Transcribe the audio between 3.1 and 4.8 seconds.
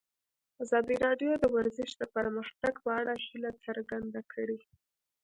هیله څرګنده کړې.